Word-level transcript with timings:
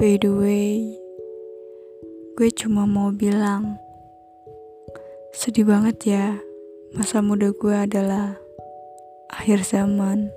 By 0.00 0.16
the 0.16 0.32
way, 0.32 0.96
gue 2.38 2.48
cuma 2.48 2.88
mau 2.88 3.12
bilang, 3.12 3.76
sedih 5.36 5.68
banget 5.68 5.98
ya, 6.08 6.26
masa 6.96 7.20
muda 7.20 7.52
gue 7.52 7.76
adalah 7.76 8.40
akhir 9.28 9.68
zaman. 9.68 10.32